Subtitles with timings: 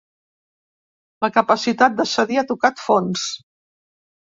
[1.25, 3.29] La capacitat de cedir ha tocat fons.